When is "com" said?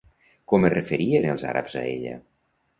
0.53-0.65